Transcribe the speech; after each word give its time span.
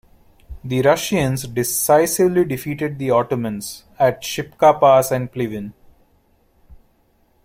The 0.63 0.81
Russians 0.81 1.45
decisively 1.47 2.43
defeated 2.45 2.97
the 2.97 3.11
Ottomans 3.11 3.83
at 3.99 4.23
Shipka 4.23 4.79
Pass 4.79 5.11
and 5.11 5.31
Pleven. 5.31 5.73